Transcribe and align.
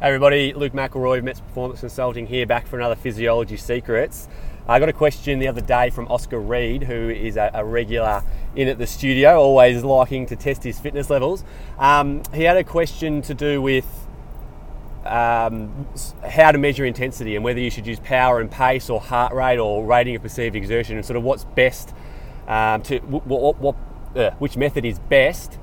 Hey 0.00 0.06
everybody, 0.06 0.54
Luke 0.54 0.74
McElroy 0.74 1.18
of 1.18 1.24
Mets 1.24 1.40
Performance 1.40 1.80
Consulting 1.80 2.28
here, 2.28 2.46
back 2.46 2.68
for 2.68 2.78
another 2.78 2.94
Physiology 2.94 3.56
Secrets. 3.56 4.28
I 4.68 4.78
got 4.78 4.88
a 4.88 4.92
question 4.92 5.40
the 5.40 5.48
other 5.48 5.60
day 5.60 5.90
from 5.90 6.06
Oscar 6.06 6.38
Reed, 6.38 6.84
who 6.84 7.08
is 7.08 7.36
a, 7.36 7.50
a 7.52 7.64
regular 7.64 8.22
in 8.54 8.68
at 8.68 8.78
the 8.78 8.86
studio, 8.86 9.40
always 9.40 9.82
liking 9.82 10.24
to 10.26 10.36
test 10.36 10.62
his 10.62 10.78
fitness 10.78 11.10
levels. 11.10 11.42
Um, 11.80 12.22
he 12.32 12.44
had 12.44 12.56
a 12.56 12.62
question 12.62 13.22
to 13.22 13.34
do 13.34 13.60
with 13.60 14.06
um, 15.04 15.88
how 16.24 16.52
to 16.52 16.58
measure 16.58 16.84
intensity 16.84 17.34
and 17.34 17.44
whether 17.44 17.58
you 17.58 17.68
should 17.68 17.88
use 17.88 17.98
power 17.98 18.40
and 18.40 18.48
pace 18.48 18.88
or 18.88 19.00
heart 19.00 19.32
rate 19.32 19.58
or 19.58 19.84
rating 19.84 20.14
of 20.14 20.22
perceived 20.22 20.54
exertion 20.54 20.94
and 20.94 21.04
sort 21.04 21.16
of 21.16 21.24
what's 21.24 21.42
best 21.42 21.92
um, 22.46 22.82
to 22.82 23.00
what, 23.00 23.58
what 23.58 23.74
uh, 24.14 24.30
which 24.38 24.56
method 24.56 24.84
is 24.84 25.00
best 25.00 25.58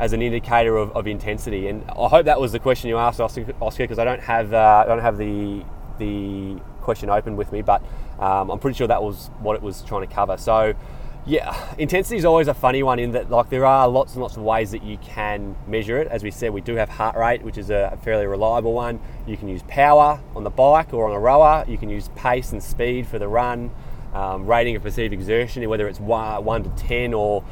as 0.00 0.12
an 0.12 0.22
indicator 0.22 0.76
of, 0.76 0.90
of 0.96 1.06
intensity. 1.06 1.68
And 1.68 1.84
I 1.90 2.08
hope 2.08 2.24
that 2.24 2.40
was 2.40 2.52
the 2.52 2.58
question 2.58 2.88
you 2.88 2.96
asked, 2.96 3.20
Oscar, 3.20 3.44
because 3.76 3.98
I 3.98 4.04
don't 4.04 4.22
have 4.22 4.52
uh, 4.52 4.84
I 4.84 4.88
don't 4.88 5.00
have 5.00 5.18
the 5.18 5.62
the 5.98 6.60
question 6.80 7.10
open 7.10 7.36
with 7.36 7.52
me, 7.52 7.62
but 7.62 7.82
um, 8.18 8.50
I'm 8.50 8.58
pretty 8.58 8.76
sure 8.76 8.88
that 8.88 9.02
was 9.02 9.28
what 9.40 9.54
it 9.54 9.62
was 9.62 9.82
trying 9.82 10.08
to 10.08 10.12
cover. 10.12 10.36
So. 10.36 10.74
Yeah, 11.26 11.54
intensity 11.76 12.16
is 12.16 12.24
always 12.24 12.48
a 12.48 12.54
funny 12.54 12.82
one 12.82 12.98
in 12.98 13.10
that 13.12 13.30
like 13.30 13.50
there 13.50 13.66
are 13.66 13.86
lots 13.86 14.14
and 14.14 14.22
lots 14.22 14.38
of 14.38 14.42
ways 14.42 14.70
that 14.70 14.82
you 14.82 14.96
can 14.96 15.54
measure 15.66 15.98
it. 15.98 16.08
As 16.08 16.22
we 16.22 16.30
said, 16.30 16.50
we 16.50 16.62
do 16.62 16.76
have 16.76 16.88
heart 16.88 17.14
rate, 17.14 17.42
which 17.42 17.58
is 17.58 17.68
a 17.68 17.98
fairly 18.02 18.26
reliable 18.26 18.72
one. 18.72 18.98
You 19.26 19.36
can 19.36 19.46
use 19.46 19.62
power 19.68 20.18
on 20.34 20.44
the 20.44 20.50
bike 20.50 20.94
or 20.94 21.06
on 21.10 21.14
a 21.14 21.20
rower. 21.20 21.66
You 21.68 21.76
can 21.76 21.90
use 21.90 22.08
pace 22.16 22.52
and 22.52 22.62
speed 22.62 23.06
for 23.06 23.18
the 23.18 23.28
run. 23.28 23.70
Um, 24.14 24.46
rating 24.46 24.76
of 24.76 24.82
perceived 24.82 25.12
exertion, 25.12 25.68
whether 25.68 25.86
it's 25.88 26.00
one, 26.00 26.62
to 26.64 26.70
ten 26.70 27.12
or 27.12 27.44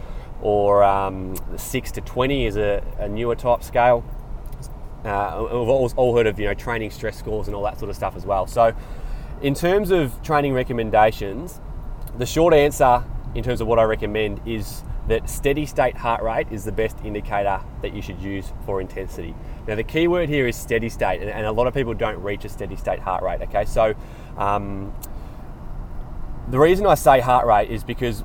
or 0.42 0.84
um, 0.84 1.34
6 1.56 1.92
to 1.92 2.01
20 2.01 2.47
is 2.47 2.56
a, 2.56 2.83
a 2.98 3.09
newer 3.09 3.34
type 3.34 3.62
scale. 3.62 4.05
Uh, 5.05 5.38
we've 5.41 5.52
all, 5.52 5.91
all, 5.97 6.16
heard 6.16 6.27
of 6.27 6.38
you 6.41 6.47
know 6.47 6.55
training 6.55 6.91
stress 6.91 7.16
scores 7.16 7.47
and 7.47 7.55
all 7.55 7.62
that 7.62 7.78
sort 7.78 7.88
of 7.88 7.97
stuff 7.97 8.16
as 8.16 8.27
well. 8.27 8.47
So, 8.47 8.74
in 9.41 9.55
terms 9.55 9.91
of 9.91 10.20
training 10.22 10.55
recommendations, 10.55 11.61
the 12.16 12.27
short 12.27 12.53
answer 12.53 13.05
in 13.34 13.44
terms 13.44 13.61
of 13.61 13.69
what 13.69 13.78
I 13.78 13.84
recommend 13.84 14.41
is 14.47 14.83
that 15.06 15.28
steady 15.31 15.64
state 15.66 15.97
heart 15.97 16.22
rate 16.22 16.48
is 16.50 16.64
the 16.64 16.72
best 16.72 16.98
indicator 17.05 17.61
that 17.83 17.94
you 17.94 18.03
should 18.03 18.20
use 18.20 18.53
for 18.66 18.81
intensity. 18.81 19.34
Now, 19.66 19.75
the 19.75 19.84
key 19.84 20.09
word 20.09 20.28
here 20.28 20.47
is 20.47 20.56
steady 20.56 20.89
state, 20.89 21.20
and, 21.20 21.31
and 21.31 21.47
a 21.47 21.53
lot 21.53 21.66
of 21.66 21.75
people 21.75 21.94
don't 21.94 22.22
reach 22.22 22.44
a 22.44 22.48
steady 22.48 22.77
state 22.77 22.98
heart 22.98 23.22
rate. 23.22 23.41
Okay, 23.42 23.64
so 23.64 23.94
um, 24.36 24.92
the 26.48 26.59
reason 26.59 26.86
I 26.86 26.94
say 26.94 27.20
heart 27.20 27.47
rate 27.47 27.70
is 27.70 27.84
because 27.84 28.22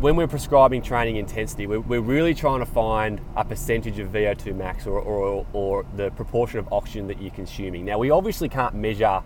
when 0.00 0.16
we're 0.16 0.26
prescribing 0.26 0.80
training 0.80 1.16
intensity, 1.16 1.66
we're, 1.66 1.80
we're, 1.80 2.00
really 2.00 2.34
trying 2.34 2.60
to 2.60 2.66
find 2.66 3.20
a 3.36 3.44
percentage 3.44 3.98
of 3.98 4.08
VO2 4.08 4.56
max 4.56 4.86
or, 4.86 4.98
or, 4.98 5.46
or, 5.52 5.84
the 5.96 6.10
proportion 6.12 6.58
of 6.58 6.72
oxygen 6.72 7.06
that 7.06 7.20
you're 7.20 7.30
consuming. 7.32 7.84
Now, 7.84 7.98
we 7.98 8.10
obviously 8.10 8.48
can't 8.48 8.74
measure 8.74 9.22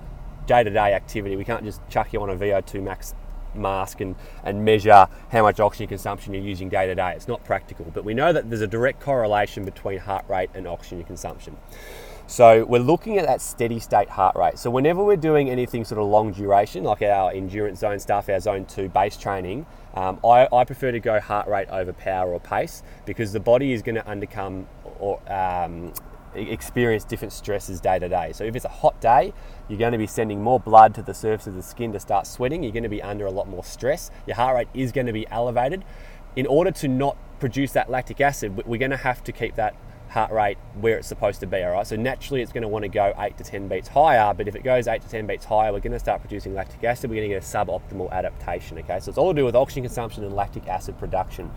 day 0.46 0.64
to 0.64 0.70
day 0.70 0.92
activity. 0.92 1.36
We 1.36 1.44
can't 1.44 1.62
just 1.62 1.80
chuck 1.88 2.12
you 2.12 2.20
on 2.22 2.30
a 2.30 2.34
VO2 2.34 2.82
max 2.82 3.14
mask 3.54 4.00
and, 4.00 4.14
and 4.42 4.64
measure 4.64 5.06
how 5.30 5.42
much 5.42 5.60
oxygen 5.60 5.88
consumption 5.88 6.34
you're 6.34 6.42
using 6.42 6.68
day 6.68 6.86
to 6.86 6.94
day. 6.94 7.12
It's 7.14 7.28
not 7.28 7.44
practical, 7.44 7.86
but 7.92 8.04
we 8.04 8.14
know 8.14 8.32
that 8.32 8.48
there's 8.48 8.62
a 8.62 8.66
direct 8.66 9.00
correlation 9.00 9.64
between 9.64 9.98
heart 9.98 10.24
rate 10.28 10.50
and 10.54 10.66
oxygen 10.66 11.04
consumption. 11.04 11.56
So 12.26 12.64
we're 12.64 12.78
looking 12.80 13.18
at 13.18 13.26
that 13.26 13.42
steady 13.42 13.78
state 13.78 14.08
heart 14.08 14.34
rate. 14.34 14.58
So 14.58 14.70
whenever 14.70 15.04
we're 15.04 15.16
doing 15.16 15.50
anything 15.50 15.84
sort 15.84 16.00
of 16.00 16.06
long 16.06 16.32
duration, 16.32 16.82
like 16.82 17.02
our 17.02 17.30
endurance 17.30 17.80
zone 17.80 17.98
stuff, 17.98 18.30
our 18.30 18.40
zone 18.40 18.64
two 18.64 18.88
base 18.88 19.18
training, 19.18 19.66
um, 19.94 20.18
I, 20.24 20.48
I, 20.50 20.64
prefer 20.64 20.90
to 20.90 21.00
go 21.00 21.20
heart 21.20 21.46
rate 21.48 21.68
over 21.68 21.92
power 21.92 22.32
or 22.32 22.40
pace 22.40 22.82
because 23.04 23.32
the 23.32 23.40
body 23.40 23.72
is 23.72 23.82
going 23.82 23.94
to 23.94 24.02
undercome 24.02 24.64
or 24.98 25.20
um, 25.30 25.92
experience 26.34 27.04
different 27.04 27.32
stresses 27.32 27.80
day 27.80 27.98
to 27.98 28.08
day. 28.08 28.32
So 28.32 28.44
if 28.44 28.56
it's 28.56 28.64
a 28.64 28.70
hot 28.70 29.00
day, 29.00 29.32
you're 29.68 29.78
going 29.78 29.92
to 29.92 29.98
be 29.98 30.06
sending 30.06 30.42
more 30.42 30.60
blood 30.60 30.94
to 30.96 31.02
the 31.02 31.14
surface 31.14 31.46
of 31.46 31.54
the 31.54 31.62
skin 31.62 31.92
to 31.92 32.00
start 32.00 32.26
sweating. 32.26 32.62
You're 32.62 32.72
going 32.72 32.82
to 32.82 32.88
be 32.88 33.02
under 33.02 33.26
a 33.26 33.30
lot 33.30 33.48
more 33.48 33.64
stress. 33.64 34.10
Your 34.26 34.36
heart 34.36 34.56
rate 34.56 34.68
is 34.74 34.92
going 34.92 35.06
to 35.06 35.12
be 35.12 35.26
elevated. 35.28 35.84
In 36.36 36.46
order 36.46 36.70
to 36.72 36.88
not 36.88 37.16
produce 37.38 37.72
that 37.72 37.90
lactic 37.90 38.20
acid, 38.20 38.56
we're 38.66 38.78
going 38.78 38.90
to 38.90 38.96
have 38.96 39.22
to 39.24 39.32
keep 39.32 39.54
that 39.56 39.76
heart 40.14 40.30
rate 40.30 40.58
where 40.80 40.96
it's 40.96 41.08
supposed 41.08 41.40
to 41.40 41.46
be, 41.46 41.62
all 41.62 41.72
right? 41.72 41.86
So 41.86 41.96
naturally 41.96 42.40
it's 42.40 42.52
going 42.52 42.62
to 42.62 42.68
want 42.68 42.84
to 42.84 42.88
go 42.88 43.12
8 43.18 43.36
to 43.36 43.44
10 43.44 43.68
beats 43.68 43.88
higher, 43.88 44.32
but 44.32 44.46
if 44.46 44.54
it 44.54 44.62
goes 44.62 44.86
8 44.86 45.02
to 45.02 45.08
10 45.08 45.26
beats 45.26 45.44
higher, 45.44 45.72
we're 45.72 45.80
going 45.80 45.92
to 45.92 45.98
start 45.98 46.20
producing 46.20 46.54
lactic 46.54 46.84
acid, 46.84 47.10
we're 47.10 47.16
going 47.16 47.28
to 47.28 47.34
get 47.34 47.42
a 47.42 47.46
suboptimal 47.46 48.10
adaptation, 48.12 48.78
okay? 48.78 49.00
So 49.00 49.08
it's 49.08 49.18
all 49.18 49.34
to 49.34 49.40
do 49.40 49.44
with 49.44 49.56
oxygen 49.56 49.82
consumption 49.82 50.24
and 50.24 50.34
lactic 50.34 50.68
acid 50.68 50.98
production. 50.98 51.50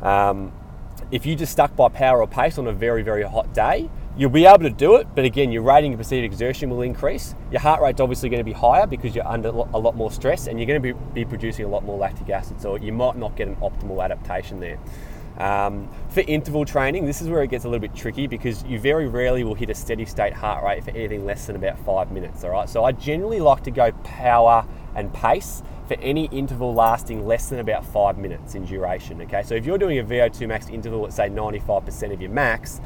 Um, 0.00 0.52
if 1.12 1.26
you 1.26 1.36
just 1.36 1.52
stuck 1.52 1.76
by 1.76 1.90
power 1.90 2.22
or 2.22 2.26
pace 2.26 2.56
on 2.56 2.66
a 2.66 2.72
very, 2.72 3.02
very 3.02 3.22
hot 3.22 3.52
day, 3.52 3.90
you'll 4.16 4.30
be 4.30 4.46
able 4.46 4.60
to 4.60 4.70
do 4.70 4.96
it, 4.96 5.06
but 5.14 5.26
again, 5.26 5.52
your 5.52 5.62
rating 5.62 5.92
of 5.92 5.98
perceived 5.98 6.24
exertion 6.24 6.70
will 6.70 6.80
increase. 6.80 7.34
Your 7.50 7.60
heart 7.60 7.82
rate's 7.82 8.00
obviously 8.00 8.30
going 8.30 8.40
to 8.40 8.44
be 8.44 8.52
higher 8.52 8.86
because 8.86 9.14
you're 9.14 9.26
under 9.26 9.48
a 9.48 9.78
lot 9.78 9.94
more 9.94 10.10
stress 10.10 10.46
and 10.46 10.58
you're 10.58 10.66
going 10.66 10.82
to 10.82 10.94
be, 10.94 10.98
be 11.12 11.24
producing 11.26 11.66
a 11.66 11.68
lot 11.68 11.84
more 11.84 11.98
lactic 11.98 12.30
acid, 12.30 12.60
so 12.62 12.76
you 12.76 12.92
might 12.92 13.16
not 13.16 13.36
get 13.36 13.46
an 13.46 13.56
optimal 13.56 14.02
adaptation 14.02 14.58
there. 14.58 14.78
Um, 15.36 15.88
for 16.08 16.20
interval 16.20 16.64
training, 16.64 17.04
this 17.04 17.20
is 17.20 17.28
where 17.28 17.42
it 17.42 17.48
gets 17.48 17.64
a 17.64 17.68
little 17.68 17.80
bit 17.80 17.94
tricky 17.94 18.26
because 18.26 18.64
you 18.64 18.78
very 18.78 19.06
rarely 19.06 19.44
will 19.44 19.54
hit 19.54 19.68
a 19.68 19.74
steady 19.74 20.06
state 20.06 20.32
heart 20.32 20.64
rate 20.64 20.82
for 20.82 20.90
anything 20.90 21.26
less 21.26 21.46
than 21.46 21.56
about 21.56 21.78
five 21.80 22.10
minutes. 22.10 22.42
All 22.42 22.50
right, 22.50 22.68
so 22.68 22.84
I 22.84 22.92
generally 22.92 23.40
like 23.40 23.62
to 23.64 23.70
go 23.70 23.92
power 24.04 24.66
and 24.94 25.12
pace 25.12 25.62
for 25.92 26.00
any 26.00 26.26
interval 26.26 26.72
lasting 26.72 27.26
less 27.26 27.48
than 27.48 27.58
about 27.58 27.84
five 27.84 28.16
minutes 28.16 28.54
in 28.54 28.64
duration. 28.64 29.20
Okay, 29.22 29.42
so 29.42 29.54
if 29.54 29.66
you're 29.66 29.78
doing 29.78 29.98
a 29.98 30.04
VO2 30.04 30.48
max 30.48 30.68
interval 30.68 31.06
at 31.06 31.12
say 31.12 31.28
95% 31.28 32.12
of 32.14 32.20
your 32.20 32.30
max, 32.30 32.80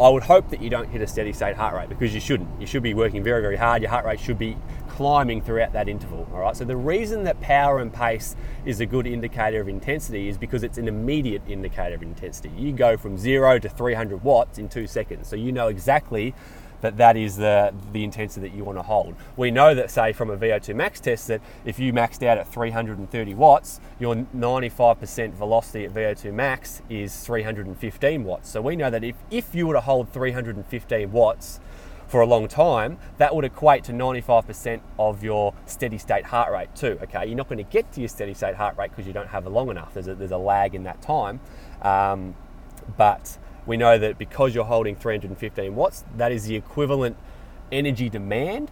I 0.00 0.08
would 0.08 0.22
hope 0.22 0.48
that 0.48 0.62
you 0.62 0.70
don't 0.70 0.88
hit 0.88 1.02
a 1.02 1.06
steady 1.06 1.34
state 1.34 1.54
heart 1.54 1.74
rate 1.74 1.90
because 1.90 2.14
you 2.14 2.20
shouldn't. 2.20 2.48
You 2.58 2.66
should 2.66 2.82
be 2.82 2.94
working 2.94 3.22
very, 3.22 3.42
very 3.42 3.56
hard. 3.56 3.82
Your 3.82 3.90
heart 3.90 4.06
rate 4.06 4.20
should 4.20 4.38
be 4.38 4.56
climbing 4.88 5.42
throughout 5.42 5.74
that 5.74 5.86
interval. 5.86 6.26
All 6.32 6.40
right. 6.40 6.56
So 6.56 6.64
the 6.64 6.76
reason 6.76 7.24
that 7.24 7.40
power 7.42 7.78
and 7.78 7.92
pace 7.92 8.36
is 8.64 8.80
a 8.80 8.86
good 8.86 9.06
indicator 9.06 9.60
of 9.60 9.68
intensity 9.68 10.28
is 10.28 10.38
because 10.38 10.62
it's 10.62 10.78
an 10.78 10.88
immediate 10.88 11.42
indicator 11.46 11.94
of 11.94 12.02
intensity. 12.02 12.50
You 12.56 12.72
go 12.72 12.96
from 12.96 13.18
zero 13.18 13.58
to 13.58 13.68
300 13.68 14.24
watts 14.24 14.58
in 14.58 14.70
two 14.70 14.86
seconds. 14.86 15.28
So 15.28 15.36
you 15.36 15.52
know 15.52 15.68
exactly 15.68 16.34
that 16.82 16.96
that 16.98 17.16
is 17.16 17.36
the, 17.36 17.72
the 17.92 18.04
intensity 18.04 18.48
that 18.48 18.54
you 18.54 18.64
want 18.64 18.76
to 18.76 18.82
hold. 18.82 19.14
We 19.36 19.50
know 19.50 19.74
that, 19.74 19.90
say, 19.90 20.12
from 20.12 20.30
a 20.30 20.36
VO2 20.36 20.74
max 20.74 21.00
test, 21.00 21.28
that 21.28 21.40
if 21.64 21.78
you 21.78 21.92
maxed 21.92 22.26
out 22.26 22.38
at 22.38 22.46
330 22.46 23.34
watts, 23.34 23.80
your 23.98 24.14
95% 24.14 25.32
velocity 25.32 25.86
at 25.86 25.94
VO2 25.94 26.32
max 26.34 26.82
is 26.90 27.24
315 27.24 28.24
watts. 28.24 28.50
So 28.50 28.60
we 28.60 28.76
know 28.76 28.90
that 28.90 29.02
if, 29.02 29.16
if 29.30 29.54
you 29.54 29.66
were 29.66 29.74
to 29.74 29.80
hold 29.80 30.12
315 30.12 31.10
watts 31.12 31.60
for 32.08 32.20
a 32.20 32.26
long 32.26 32.46
time, 32.46 32.98
that 33.16 33.34
would 33.34 33.44
equate 33.44 33.84
to 33.84 33.92
95% 33.92 34.80
of 34.98 35.24
your 35.24 35.54
steady 35.64 35.96
state 35.96 36.26
heart 36.26 36.52
rate 36.52 36.74
too. 36.74 36.98
Okay, 37.02 37.26
you're 37.26 37.36
not 37.36 37.48
going 37.48 37.64
to 37.64 37.70
get 37.70 37.90
to 37.92 38.00
your 38.00 38.08
steady 38.08 38.34
state 38.34 38.54
heart 38.54 38.76
rate 38.76 38.90
because 38.90 39.06
you 39.06 39.14
don't 39.14 39.28
have 39.28 39.46
it 39.46 39.50
long 39.50 39.70
enough. 39.70 39.94
There's 39.94 40.08
a, 40.08 40.14
there's 40.14 40.30
a 40.30 40.36
lag 40.36 40.74
in 40.74 40.82
that 40.82 41.00
time, 41.00 41.40
um, 41.80 42.34
but 42.98 43.38
we 43.66 43.76
know 43.76 43.98
that 43.98 44.18
because 44.18 44.54
you're 44.54 44.64
holding 44.64 44.96
315 44.96 45.74
watts, 45.74 46.04
that 46.16 46.32
is 46.32 46.44
the 46.44 46.56
equivalent 46.56 47.16
energy 47.70 48.08
demand 48.08 48.70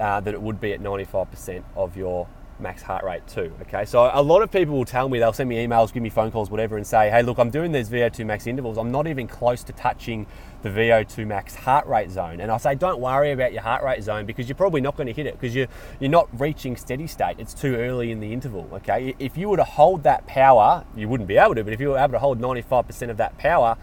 uh, 0.00 0.20
that 0.20 0.34
it 0.34 0.42
would 0.42 0.60
be 0.60 0.72
at 0.72 0.80
95% 0.80 1.62
of 1.76 1.96
your 1.96 2.26
max 2.58 2.82
heart 2.82 3.04
rate 3.04 3.26
too. 3.26 3.52
Okay, 3.62 3.84
so 3.84 4.10
a 4.12 4.22
lot 4.22 4.42
of 4.42 4.50
people 4.50 4.76
will 4.76 4.84
tell 4.84 5.08
me, 5.08 5.18
they'll 5.18 5.32
send 5.32 5.48
me 5.48 5.64
emails, 5.64 5.92
give 5.92 6.02
me 6.02 6.08
phone 6.08 6.30
calls, 6.30 6.50
whatever, 6.50 6.76
and 6.76 6.86
say, 6.86 7.10
hey, 7.10 7.22
look, 7.22 7.38
I'm 7.38 7.50
doing 7.50 7.72
these 7.72 7.88
VO2 7.90 8.24
max 8.26 8.46
intervals. 8.46 8.78
I'm 8.78 8.90
not 8.90 9.06
even 9.06 9.26
close 9.26 9.62
to 9.64 9.72
touching 9.72 10.26
the 10.62 10.68
VO2 10.68 11.26
max 11.26 11.54
heart 11.54 11.86
rate 11.86 12.10
zone. 12.10 12.40
And 12.40 12.50
I 12.50 12.56
say, 12.56 12.74
don't 12.74 13.00
worry 13.00 13.32
about 13.32 13.52
your 13.52 13.62
heart 13.62 13.82
rate 13.82 14.02
zone 14.02 14.24
because 14.24 14.48
you're 14.48 14.56
probably 14.56 14.80
not 14.80 14.96
going 14.96 15.06
to 15.08 15.12
hit 15.12 15.26
it 15.26 15.34
because 15.34 15.54
you're, 15.54 15.68
you're 16.00 16.10
not 16.10 16.28
reaching 16.40 16.76
steady 16.76 17.06
state. 17.06 17.36
It's 17.38 17.54
too 17.54 17.74
early 17.76 18.10
in 18.10 18.20
the 18.20 18.32
interval. 18.32 18.68
Okay, 18.74 19.14
if 19.18 19.36
you 19.36 19.48
were 19.48 19.56
to 19.56 19.64
hold 19.64 20.02
that 20.04 20.26
power, 20.26 20.84
you 20.96 21.08
wouldn't 21.08 21.28
be 21.28 21.36
able 21.36 21.54
to, 21.54 21.64
but 21.64 21.72
if 21.72 21.80
you 21.80 21.90
were 21.90 21.98
able 21.98 22.12
to 22.12 22.18
hold 22.18 22.40
95% 22.40 23.10
of 23.10 23.16
that 23.16 23.36
power, 23.36 23.76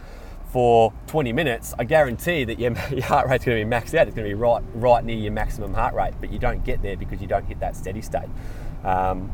for 0.52 0.92
20 1.08 1.32
minutes, 1.32 1.74
I 1.80 1.86
guarantee 1.86 2.44
that 2.44 2.60
your, 2.60 2.74
your 2.92 3.04
heart 3.04 3.28
rate's 3.28 3.46
going 3.46 3.58
to 3.58 3.66
be 3.66 3.70
maxed 3.70 3.98
out. 3.98 4.08
It's 4.08 4.16
going 4.16 4.30
to 4.30 4.30
be 4.30 4.34
right, 4.34 4.62
right 4.74 5.04
near 5.04 5.18
your 5.18 5.32
maximum 5.32 5.74
heart 5.74 5.94
rate, 5.94 6.14
but 6.20 6.32
you 6.32 6.40
don't 6.40 6.64
get 6.64 6.82
there 6.82 6.98
because 6.98 7.22
you 7.22 7.28
don't 7.28 7.46
hit 7.46 7.60
that 7.62 7.76
steady 7.76 8.02
state. 8.02 8.30
Um, 8.84 9.32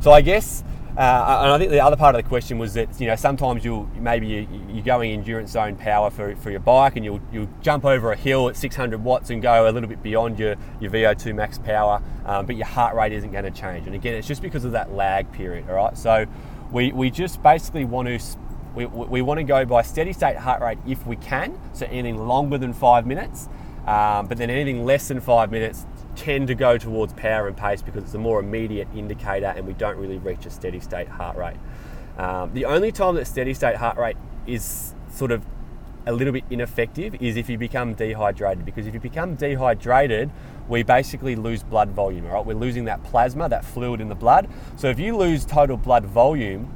so 0.00 0.12
I 0.12 0.20
guess, 0.20 0.62
uh, 0.96 1.40
and 1.42 1.52
I 1.52 1.58
think 1.58 1.70
the 1.70 1.80
other 1.80 1.96
part 1.96 2.14
of 2.14 2.22
the 2.22 2.28
question 2.28 2.58
was 2.58 2.74
that 2.74 3.00
you 3.00 3.06
know 3.06 3.16
sometimes 3.16 3.64
you'll 3.64 3.88
maybe 3.98 4.26
you, 4.26 4.80
are 4.80 4.82
going 4.82 5.12
endurance 5.12 5.52
zone 5.52 5.76
power 5.76 6.10
for, 6.10 6.34
for 6.36 6.50
your 6.50 6.60
bike, 6.60 6.96
and 6.96 7.04
you'll 7.04 7.20
you'll 7.32 7.48
jump 7.60 7.84
over 7.84 8.12
a 8.12 8.16
hill 8.16 8.48
at 8.48 8.56
600 8.56 9.02
watts 9.02 9.30
and 9.30 9.42
go 9.42 9.68
a 9.68 9.70
little 9.70 9.88
bit 9.88 10.02
beyond 10.02 10.38
your 10.38 10.56
your 10.80 10.90
VO2 10.90 11.34
max 11.34 11.58
power, 11.58 12.02
um, 12.24 12.46
but 12.46 12.56
your 12.56 12.66
heart 12.66 12.94
rate 12.94 13.12
isn't 13.12 13.32
going 13.32 13.44
to 13.44 13.50
change. 13.50 13.86
And 13.86 13.94
again, 13.94 14.14
it's 14.14 14.28
just 14.28 14.42
because 14.42 14.64
of 14.64 14.72
that 14.72 14.92
lag 14.92 15.30
period. 15.32 15.68
All 15.68 15.76
right, 15.76 15.96
so 15.98 16.26
we 16.72 16.92
we 16.92 17.10
just 17.10 17.42
basically 17.42 17.84
want 17.84 18.08
to 18.08 18.18
we, 18.74 18.86
we 18.86 19.22
want 19.22 19.38
to 19.38 19.44
go 19.44 19.64
by 19.64 19.82
steady 19.82 20.12
state 20.12 20.36
heart 20.36 20.62
rate 20.62 20.78
if 20.86 21.06
we 21.06 21.16
can, 21.16 21.58
so 21.72 21.86
anything 21.86 22.26
longer 22.26 22.58
than 22.58 22.72
five 22.72 23.06
minutes, 23.06 23.48
um, 23.86 24.26
but 24.26 24.38
then 24.38 24.50
anything 24.50 24.84
less 24.84 25.08
than 25.08 25.20
five 25.20 25.50
minutes 25.50 25.86
tend 26.14 26.48
to 26.48 26.54
go 26.54 26.76
towards 26.76 27.12
power 27.14 27.46
and 27.46 27.56
pace 27.56 27.80
because 27.80 28.02
it's 28.04 28.14
a 28.14 28.18
more 28.18 28.40
immediate 28.40 28.88
indicator 28.94 29.46
and 29.56 29.66
we 29.66 29.72
don't 29.72 29.96
really 29.96 30.18
reach 30.18 30.44
a 30.46 30.50
steady 30.50 30.80
state 30.80 31.08
heart 31.08 31.36
rate. 31.36 31.56
Um, 32.18 32.52
the 32.52 32.64
only 32.64 32.90
time 32.90 33.14
that 33.14 33.26
steady 33.26 33.54
state 33.54 33.76
heart 33.76 33.96
rate 33.96 34.16
is 34.46 34.94
sort 35.10 35.30
of 35.30 35.44
a 36.06 36.12
little 36.12 36.32
bit 36.32 36.44
ineffective 36.50 37.14
is 37.22 37.36
if 37.36 37.48
you 37.48 37.58
become 37.58 37.94
dehydrated 37.94 38.64
because 38.64 38.86
if 38.86 38.94
you 38.94 39.00
become 39.00 39.34
dehydrated, 39.36 40.30
we 40.68 40.82
basically 40.82 41.36
lose 41.36 41.62
blood 41.62 41.90
volume, 41.90 42.26
all 42.26 42.32
right? 42.32 42.46
We're 42.46 42.54
losing 42.54 42.84
that 42.86 43.02
plasma, 43.04 43.48
that 43.48 43.64
fluid 43.64 44.00
in 44.00 44.08
the 44.08 44.14
blood. 44.14 44.48
So 44.76 44.88
if 44.88 44.98
you 44.98 45.16
lose 45.16 45.44
total 45.44 45.76
blood 45.76 46.04
volume, 46.04 46.74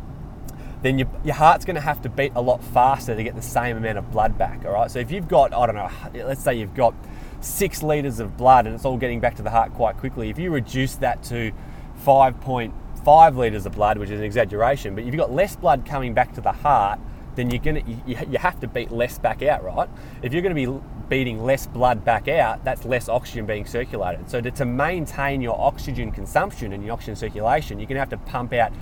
then 0.82 0.98
your, 0.98 1.08
your 1.24 1.34
heart's 1.34 1.64
going 1.64 1.76
to 1.76 1.80
have 1.80 2.02
to 2.02 2.08
beat 2.08 2.32
a 2.34 2.40
lot 2.40 2.62
faster 2.62 3.14
to 3.14 3.22
get 3.22 3.34
the 3.34 3.42
same 3.42 3.76
amount 3.76 3.98
of 3.98 4.10
blood 4.10 4.36
back, 4.36 4.64
all 4.64 4.72
right? 4.72 4.90
So 4.90 4.98
if 4.98 5.10
you've 5.10 5.28
got, 5.28 5.54
I 5.54 5.66
don't 5.66 5.76
know, 5.76 5.90
let's 6.26 6.42
say 6.42 6.54
you've 6.54 6.74
got 6.74 6.94
six 7.40 7.82
litres 7.82 8.20
of 8.20 8.36
blood 8.36 8.66
and 8.66 8.74
it's 8.74 8.84
all 8.84 8.96
getting 8.96 9.20
back 9.20 9.36
to 9.36 9.42
the 9.42 9.50
heart 9.50 9.72
quite 9.74 9.96
quickly, 9.96 10.28
if 10.28 10.38
you 10.38 10.50
reduce 10.50 10.96
that 10.96 11.22
to 11.24 11.52
5.5 12.04 13.36
litres 13.36 13.64
of 13.64 13.72
blood, 13.72 13.98
which 13.98 14.10
is 14.10 14.18
an 14.18 14.26
exaggeration, 14.26 14.94
but 14.94 15.04
if 15.04 15.06
you've 15.06 15.20
got 15.20 15.32
less 15.32 15.54
blood 15.54 15.86
coming 15.86 16.14
back 16.14 16.34
to 16.34 16.40
the 16.40 16.52
heart, 16.52 16.98
then 17.34 17.50
you're 17.50 17.62
gonna 17.62 17.80
you, 17.86 18.18
you 18.30 18.38
have 18.38 18.60
to 18.60 18.68
beat 18.68 18.90
less 18.90 19.18
back 19.18 19.42
out, 19.42 19.64
right? 19.64 19.88
If 20.20 20.32
you're 20.32 20.42
going 20.42 20.54
to 20.54 20.66
be 20.66 20.80
beating 21.08 21.42
less 21.44 21.66
blood 21.66 22.04
back 22.04 22.28
out, 22.28 22.64
that's 22.64 22.84
less 22.84 23.08
oxygen 23.08 23.46
being 23.46 23.66
circulated. 23.66 24.28
So 24.30 24.40
to, 24.40 24.50
to 24.50 24.64
maintain 24.64 25.40
your 25.40 25.58
oxygen 25.58 26.10
consumption 26.10 26.72
and 26.72 26.84
your 26.84 26.92
oxygen 26.92 27.16
circulation, 27.16 27.78
you're 27.78 27.86
going 27.86 27.96
to 27.96 28.00
have 28.00 28.10
to 28.10 28.18
pump 28.18 28.52
out 28.52 28.72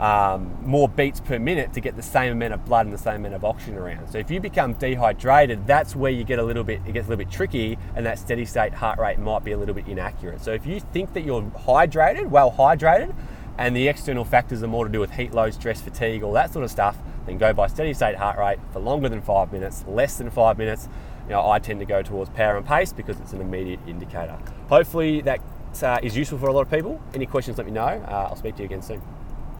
um, 0.00 0.56
more 0.64 0.88
beats 0.88 1.20
per 1.20 1.38
minute 1.38 1.74
to 1.74 1.80
get 1.80 1.94
the 1.94 2.02
same 2.02 2.32
amount 2.32 2.54
of 2.54 2.64
blood 2.64 2.86
and 2.86 2.94
the 2.94 2.98
same 2.98 3.16
amount 3.16 3.34
of 3.34 3.44
oxygen 3.44 3.76
around. 3.76 4.10
So 4.10 4.16
if 4.16 4.30
you 4.30 4.40
become 4.40 4.72
dehydrated, 4.72 5.66
that's 5.66 5.94
where 5.94 6.10
you 6.10 6.24
get 6.24 6.38
a 6.38 6.42
little 6.42 6.64
bit, 6.64 6.80
it 6.86 6.92
gets 6.92 7.06
a 7.06 7.10
little 7.10 7.22
bit 7.22 7.30
tricky, 7.30 7.76
and 7.94 8.06
that 8.06 8.18
steady 8.18 8.46
state 8.46 8.72
heart 8.72 8.98
rate 8.98 9.18
might 9.18 9.44
be 9.44 9.52
a 9.52 9.58
little 9.58 9.74
bit 9.74 9.86
inaccurate. 9.86 10.40
So 10.40 10.52
if 10.52 10.64
you 10.64 10.80
think 10.80 11.12
that 11.12 11.20
you're 11.20 11.42
hydrated, 11.42 12.30
well 12.30 12.50
hydrated, 12.50 13.14
and 13.58 13.76
the 13.76 13.88
external 13.88 14.24
factors 14.24 14.62
are 14.62 14.68
more 14.68 14.86
to 14.86 14.90
do 14.90 15.00
with 15.00 15.10
heat 15.10 15.34
load, 15.34 15.52
stress, 15.52 15.82
fatigue, 15.82 16.22
all 16.22 16.32
that 16.32 16.50
sort 16.50 16.64
of 16.64 16.70
stuff, 16.70 16.96
then 17.26 17.36
go 17.36 17.52
by 17.52 17.66
steady 17.66 17.92
state 17.92 18.16
heart 18.16 18.38
rate 18.38 18.58
for 18.72 18.80
longer 18.80 19.10
than 19.10 19.20
five 19.20 19.52
minutes, 19.52 19.84
less 19.86 20.16
than 20.16 20.30
five 20.30 20.56
minutes. 20.56 20.88
You 21.24 21.32
know, 21.32 21.46
I 21.46 21.58
tend 21.58 21.78
to 21.80 21.86
go 21.86 22.02
towards 22.02 22.30
power 22.30 22.56
and 22.56 22.66
pace 22.66 22.94
because 22.94 23.20
it's 23.20 23.34
an 23.34 23.42
immediate 23.42 23.80
indicator. 23.86 24.38
Hopefully 24.70 25.20
that 25.22 25.40
uh, 25.82 25.98
is 26.02 26.16
useful 26.16 26.38
for 26.38 26.46
a 26.46 26.54
lot 26.54 26.62
of 26.62 26.70
people. 26.70 27.02
Any 27.12 27.26
questions, 27.26 27.58
let 27.58 27.66
me 27.66 27.72
know. 27.72 28.02
Uh, 28.08 28.28
I'll 28.30 28.36
speak 28.36 28.56
to 28.56 28.62
you 28.62 28.64
again 28.64 28.80
soon. 28.80 29.02